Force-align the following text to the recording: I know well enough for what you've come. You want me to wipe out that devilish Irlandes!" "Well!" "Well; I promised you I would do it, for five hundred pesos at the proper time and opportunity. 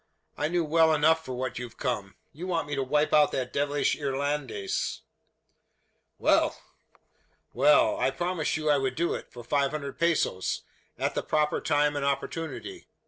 I 0.35 0.47
know 0.47 0.63
well 0.63 0.95
enough 0.95 1.23
for 1.23 1.33
what 1.33 1.59
you've 1.59 1.77
come. 1.77 2.15
You 2.33 2.47
want 2.47 2.67
me 2.67 2.73
to 2.73 2.81
wipe 2.81 3.13
out 3.13 3.31
that 3.33 3.53
devilish 3.53 3.95
Irlandes!" 3.95 5.01
"Well!" 6.17 6.59
"Well; 7.53 7.99
I 7.99 8.09
promised 8.09 8.57
you 8.57 8.67
I 8.67 8.79
would 8.79 8.95
do 8.95 9.13
it, 9.13 9.31
for 9.31 9.43
five 9.43 9.69
hundred 9.69 9.99
pesos 9.99 10.63
at 10.97 11.13
the 11.13 11.21
proper 11.21 11.61
time 11.61 11.95
and 11.95 12.03
opportunity. 12.03 12.87